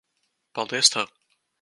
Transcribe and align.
Paldies 0.55 0.89
tev. 0.95 1.15